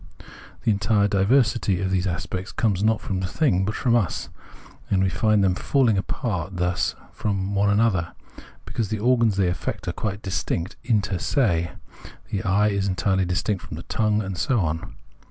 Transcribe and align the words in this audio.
The 0.63 0.71
entire 0.71 1.07
diversity 1.07 1.79
of 1.79 1.91
these 1.91 2.07
aspects 2.07 2.51
comes 2.51 2.83
not 2.83 3.01
from 3.01 3.19
the 3.19 3.27
thing, 3.27 3.65
but 3.65 3.75
from 3.75 3.95
us; 3.95 4.29
and 4.89 5.03
we 5.03 5.09
find 5.09 5.43
them 5.43 5.53
falling 5.53 5.95
apart 5.95 6.57
thus 6.57 6.95
from 7.13 7.53
one 7.53 7.69
another, 7.69 8.13
because 8.65 8.89
the 8.89 8.97
organs 8.97 9.37
they 9.37 9.47
affect 9.47 9.87
are 9.87 9.91
quite 9.93 10.23
distinct 10.23 10.75
inter 10.83 11.19
se, 11.19 11.73
the 12.31 12.41
eye 12.41 12.69
is 12.69 12.87
entirely 12.87 13.25
dis 13.25 13.43
tinct 13.43 13.61
from 13.61 13.77
the 13.77 13.83
tongue, 13.83 14.23
and 14.23 14.39
so 14.39 14.59
on. 14.61 14.95